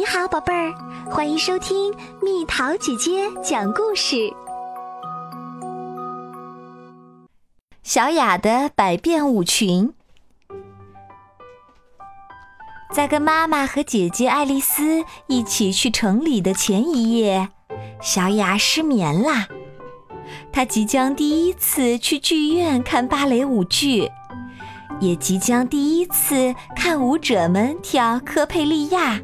[0.00, 0.72] 你好，宝贝儿，
[1.10, 4.32] 欢迎收听蜜桃姐姐讲故事。
[7.82, 9.92] 小雅的百变舞裙，
[12.90, 17.50] 在跟妈妈和姐姐爱丽丝一起去城里的前一夜，
[18.00, 19.48] 小雅失眠啦。
[20.50, 24.10] 她即将第一次去剧院看芭蕾舞剧，
[24.98, 29.20] 也即将第一次看舞者们跳科佩利亚。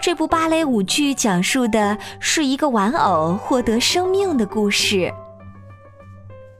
[0.00, 5.12] 这部芭蕾舞剧讲述的是一个玩偶获得生命的故事。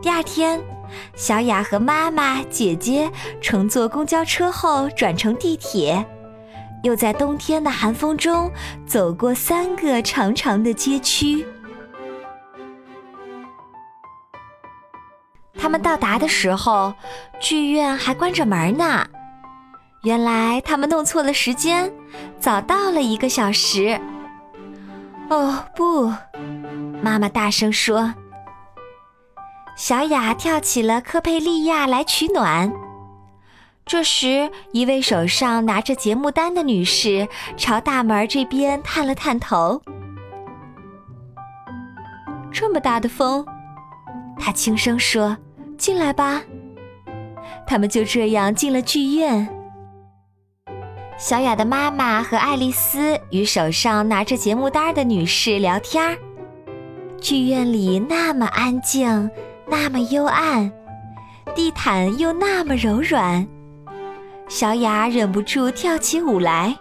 [0.00, 0.62] 第二天，
[1.16, 6.06] 小雅和妈妈、姐姐乘坐公交车后转乘地铁，
[6.84, 8.48] 又在冬天的寒风中
[8.86, 11.44] 走过三个长长的街区。
[15.58, 16.94] 他们到达的时候，
[17.40, 19.04] 剧院还关着门呢。
[20.04, 21.90] 原来他们弄错了时间，
[22.38, 23.98] 早到了一个小时。
[25.30, 26.12] 哦不！
[27.02, 28.14] 妈妈大声说。
[29.76, 32.70] 小雅跳起了科佩利亚来取暖。
[33.86, 39.82] 这时，一位手上拿着节目单的女士朝大门这边探了探头。
[42.52, 43.44] 这么大的风，
[44.38, 45.36] 她轻声说
[45.76, 46.42] ：“进来吧。”
[47.66, 49.48] 他们就这样进了剧院。
[51.16, 56.18] 小雅的妈妈和爱丽丝与手上拿着节目单的女士聊天儿。
[57.20, 59.30] 剧院里那么安静，
[59.66, 60.70] 那么幽暗，
[61.54, 63.46] 地毯又那么柔软，
[64.48, 66.76] 小雅忍不住跳起舞来。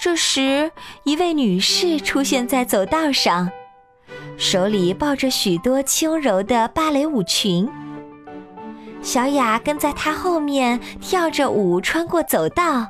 [0.00, 0.70] 这时，
[1.04, 3.50] 一位女士出现在走道上，
[4.38, 7.68] 手里抱着许多轻柔的芭蕾舞裙。
[9.04, 12.86] 小雅跟在她后面跳着舞，穿过走道。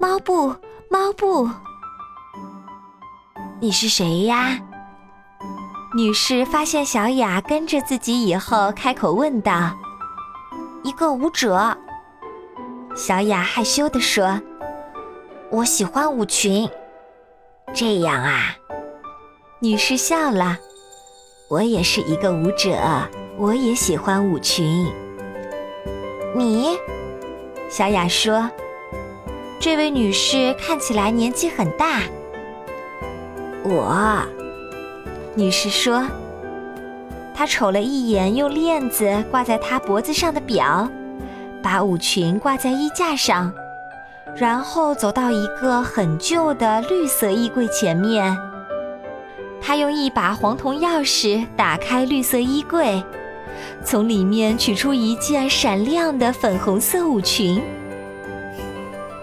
[0.00, 0.48] 猫步，
[0.90, 1.48] 猫步。
[3.60, 4.58] 你是谁呀？
[5.94, 9.76] 女士发现小雅跟着自己以后，开口问道
[10.82, 11.76] ：“一个舞者。”
[12.96, 14.40] 小雅害羞地说
[15.52, 16.66] ：“我喜欢舞裙。”
[17.74, 18.56] 这样啊？
[19.60, 20.56] 女士笑了
[21.50, 22.74] ：“我也是一个舞者，
[23.36, 24.90] 我也喜欢舞裙。”
[26.38, 26.78] 你，
[27.70, 28.50] 小雅说
[29.58, 32.02] ：“这位女士看起来年纪很大。”
[33.64, 34.22] 我，
[35.34, 36.06] 女士说
[37.34, 40.88] ：“她瞅了一眼用链子挂在她脖子上的表，
[41.62, 43.52] 把舞裙挂在衣架上，
[44.36, 48.36] 然后走到一个很旧的绿色衣柜前面。
[49.60, 53.02] 她用一把黄铜钥匙打开绿色衣柜。”
[53.84, 57.62] 从里面取出一件闪亮的粉红色舞裙。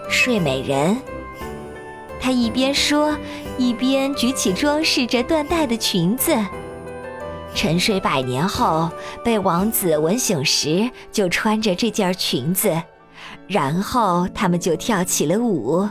[0.08, 0.96] 睡美人，
[2.20, 3.16] 她一边说，
[3.58, 6.34] 一边举起装饰着缎带的裙子。
[7.54, 8.90] 沉睡百年后，
[9.24, 12.82] 被王子吻醒时，就穿着这件裙子，
[13.46, 15.88] 然后他们就跳起了舞。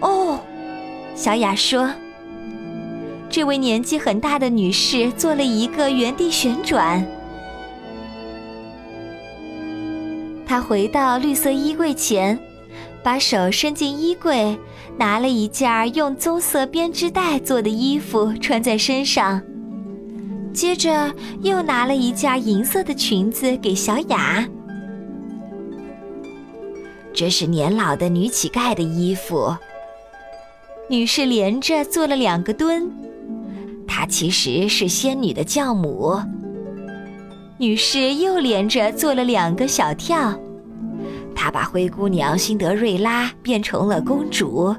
[0.00, 0.38] 哦，
[1.16, 1.90] 小雅说，
[3.30, 7.06] 这位年纪很大的女士做了一个原地旋转。
[10.46, 12.38] 她回到绿色衣柜前，
[13.02, 14.58] 把手伸进衣柜，
[14.96, 19.42] 拿了一件用棕色编织袋做的衣服穿在身上，
[20.54, 21.12] 接着
[21.42, 24.48] 又拿了一件银色的裙子给小雅。
[27.12, 29.54] 这是年老的女乞丐的衣服。
[30.88, 32.90] 女士连着做了两个蹲，
[33.88, 36.20] 她其实是仙女的教母。
[37.58, 40.38] 女士又连着做了两个小跳，
[41.34, 44.72] 她把灰姑娘辛德瑞拉变成了公主。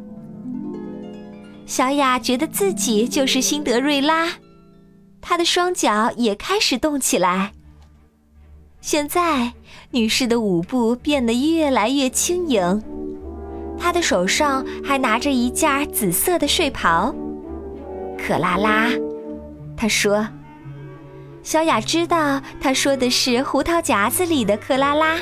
[1.66, 4.32] 小雅觉得自己就是辛德瑞拉，
[5.20, 7.52] 她的双脚也开始动起来。
[8.80, 9.52] 现在，
[9.92, 12.82] 女士的舞步变得越来越轻盈，
[13.78, 17.14] 她的手上还拿着一件紫色的睡袍。
[18.26, 18.90] 克拉拉，
[19.76, 20.28] 她说。
[21.42, 25.16] 小雅知道他说的是胡桃夹子里的克拉拉。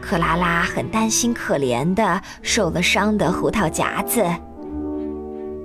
[0.00, 4.24] 克拉拉很担心可怜的受了伤的胡桃夹子。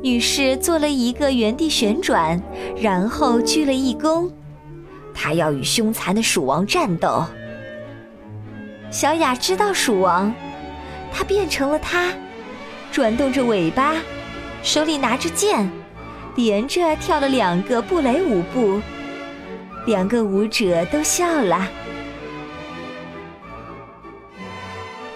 [0.03, 2.41] 于是做了一个原地旋转，
[2.75, 4.29] 然后鞠了一躬。
[5.13, 7.23] 她要与凶残的鼠王战斗。
[8.89, 10.33] 小雅知道鼠王，
[11.13, 12.11] 它变成了它，
[12.91, 13.93] 转动着尾巴，
[14.63, 15.69] 手里拿着剑。
[16.37, 18.79] 连着跳了两个布雷舞步，
[19.85, 21.67] 两个舞者都笑了。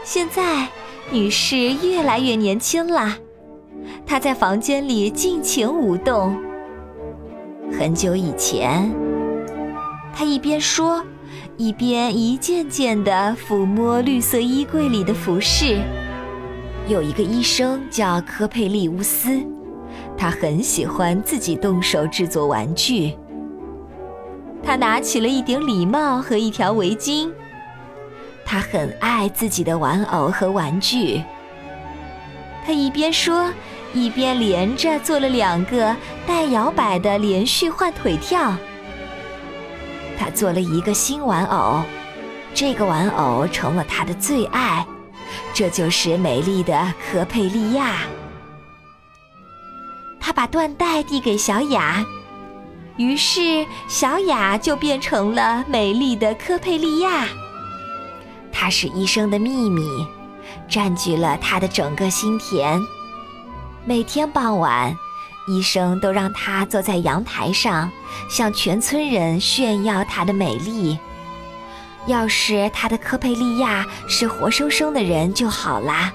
[0.03, 0.67] 现在，
[1.09, 3.15] 女士越来越年轻了，
[4.05, 6.37] 她在房间里尽情舞动。
[7.71, 8.93] 很久以前，
[10.13, 11.01] 她一边说，
[11.55, 15.79] 一边一件件地抚摸绿色衣柜里的服饰。
[16.87, 19.43] 有一个医生叫科佩利乌斯，
[20.15, 23.17] 他很喜欢自己动手制作玩具。
[24.63, 27.31] 他拿起了一顶礼帽和一条围巾。
[28.45, 31.23] 他很爱自己的玩偶和玩具。
[32.63, 33.51] 他一边说，
[33.91, 35.95] 一边连着做了两个
[36.27, 38.55] 带摇摆的连续换腿跳。
[40.19, 41.81] 他做了一个新玩偶，
[42.53, 44.85] 这个玩偶成了他的最爱，
[45.53, 47.99] 这就是美丽的科佩利亚。
[50.19, 52.03] 他把缎带递给小雅，
[52.97, 57.27] 于是小雅就变成了美丽的科佩利亚。
[58.51, 59.83] 它是医生的秘密，
[60.67, 62.81] 占据了他的整个心田。
[63.83, 64.97] 每天傍晚，
[65.47, 67.91] 医生都让他坐在阳台上，
[68.29, 70.97] 向全村人炫耀她的美丽。
[72.07, 76.13] 要是他的科佩利亚是活生生的人就好啦。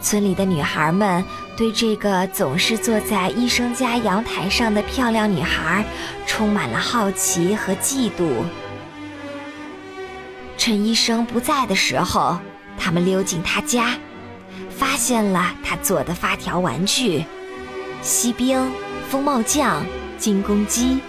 [0.00, 1.22] 村里的女孩们
[1.56, 5.84] 对这个总是坐在医生家阳台上的漂亮女孩，
[6.26, 8.30] 充满了好奇和嫉妒。
[10.56, 12.38] 趁医生不在的时候，
[12.78, 13.94] 他们溜进他家，
[14.70, 17.24] 发现了他做的发条玩具——
[18.00, 18.72] 锡兵、
[19.10, 19.84] 风帽匠、
[20.16, 21.00] 金公鸡。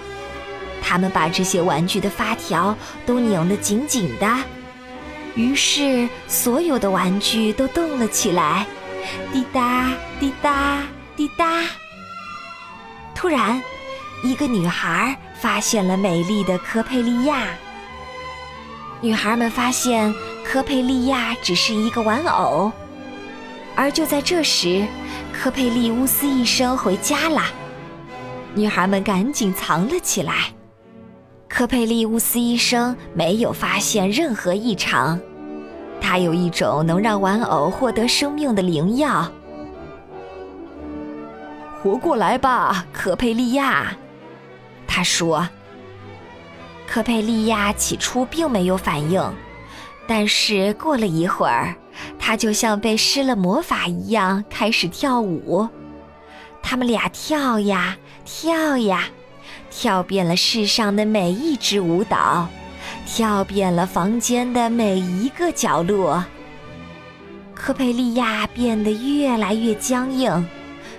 [0.81, 2.75] 他们把这些玩具的发条
[3.05, 4.27] 都拧得紧紧的，
[5.35, 8.65] 于是所有的玩具都动了起来，
[9.31, 10.81] 滴答滴答
[11.15, 11.63] 滴答。
[13.15, 13.61] 突然，
[14.23, 17.45] 一个女孩发现了美丽的科佩利亚。
[18.99, 20.13] 女孩们发现
[20.43, 22.71] 科佩利亚只是一个玩偶，
[23.75, 24.85] 而就在这时，
[25.31, 27.43] 科佩利乌斯医生回家了。
[28.53, 30.51] 女孩们赶紧藏了起来。
[31.53, 35.19] 科佩利乌斯医生没有发现任何异常，
[35.99, 39.29] 他有一种能让玩偶获得生命的灵药。
[41.83, 43.93] 活过来吧，科佩利亚，
[44.87, 45.45] 他说。
[46.87, 49.21] 科佩利亚起初并没有反应，
[50.07, 51.75] 但是过了一会儿，
[52.17, 55.67] 他就像被施了魔法一样开始跳舞。
[56.63, 59.03] 他们俩跳呀跳呀，
[59.71, 62.47] 跳遍了世上的每一支舞蹈，
[63.05, 66.23] 跳遍了房间的每一个角落。
[67.55, 70.45] 科佩利亚变得越来越僵硬，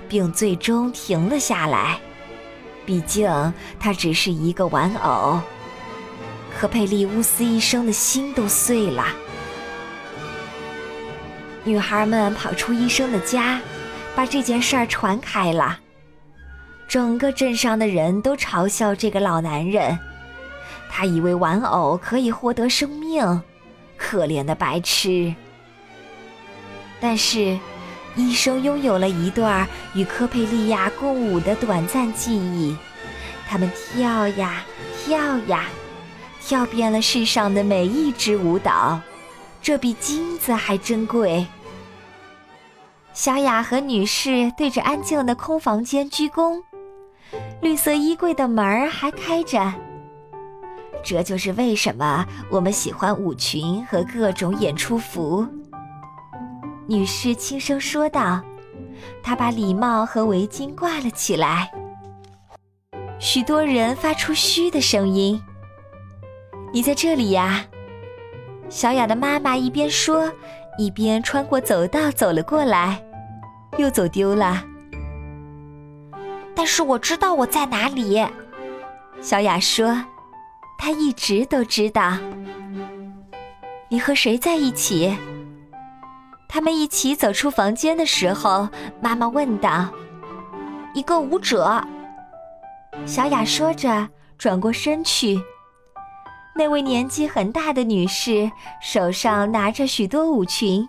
[0.09, 2.01] 并最终停了下来。
[2.87, 3.31] 毕竟，
[3.79, 5.39] 它只是一个玩偶。
[6.59, 9.05] 科佩利乌斯医生的心都碎了。
[11.65, 13.61] 女孩们跑出医生的家，
[14.17, 15.79] 把这件事儿传开了。
[16.93, 19.99] 整个镇上的人都嘲笑这个老男人，
[20.91, 23.41] 他以为玩偶可以获得生命，
[23.97, 25.35] 可怜的白痴。
[27.01, 27.59] 但是，
[28.15, 32.77] 医生拥有了一段与科佩利亚共舞的短暂记忆，
[33.49, 34.63] 他们跳呀
[35.03, 35.65] 跳呀。
[36.43, 39.01] 跳遍了世上的每一支舞蹈，
[39.63, 41.47] 这比金子还珍贵。
[43.15, 46.63] 小雅和女士对着安静的空房间鞠躬，
[47.63, 49.73] 绿色衣柜的门儿还开着。
[51.05, 55.47] 这就是为什么我们喜欢舞裙和各种演出服。
[56.89, 58.43] 女士轻声说道，
[59.23, 61.71] 她把礼帽和围巾挂了起来。
[63.21, 65.41] 许多人发出嘘的声音。
[66.73, 67.65] 你在这里呀，
[68.69, 70.29] 小雅的妈妈一边说，
[70.79, 73.01] 一边穿过走道走了过来，
[73.79, 74.65] 又走丢了。
[76.55, 78.25] 但是我知道我在哪里，
[79.21, 80.05] 小雅说，
[80.79, 82.17] 她一直都知道。
[83.89, 85.17] 你和谁在一起？
[86.49, 88.69] 他们一起走出房间的时候，
[89.01, 89.89] 妈妈问道。
[90.95, 91.83] 一个舞者，
[93.07, 95.41] 小雅说着，转过身去。
[96.55, 100.87] 那位年纪很大的女士手上拿着许多舞裙，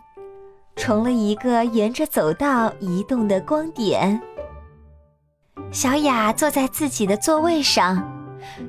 [0.75, 4.22] 成了一个沿着走道移动的光点。
[5.72, 8.07] 小雅坐在自己的座位上，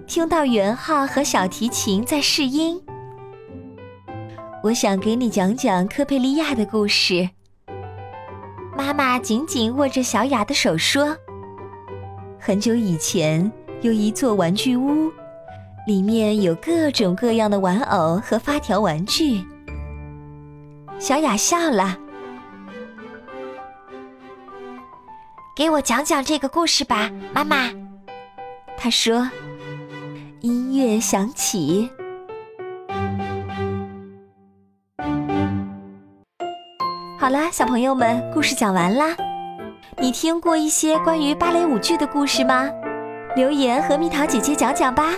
[0.07, 2.81] 听到圆号和小提琴在试音。
[4.63, 7.29] 我想给你讲讲科佩利亚的故事。
[8.77, 11.17] 妈妈紧紧握着小雅的手说
[12.41, 13.51] ：“很久以前，
[13.83, 15.13] 有一座玩具屋。”
[15.87, 19.45] 里面有各种各样的玩偶和发条玩具。
[20.99, 21.99] 小雅笑了。
[25.57, 27.71] 给我讲讲这个故事吧，妈妈。
[28.77, 29.29] 他说。
[30.41, 31.89] 音乐响起。
[37.19, 39.17] 好啦，小朋友们，故事讲完啦。
[39.97, 42.69] 你听过一些关于芭蕾舞剧的故事吗？
[43.37, 45.13] 留言和蜜桃姐姐讲讲吧。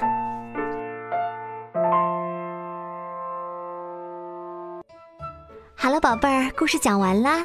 [5.74, 7.44] 好了，宝贝儿，故事讲完啦。